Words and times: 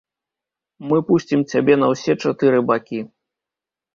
Мы 0.91 0.97
пусцім 1.09 1.43
цябе 1.51 1.75
на 1.83 1.87
ўсе 1.93 2.11
чатыры 2.25 2.63
бакі. 2.69 2.99